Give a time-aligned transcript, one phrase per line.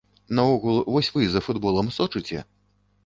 [0.37, 2.39] Наогул, вось вы за футболам сочыце?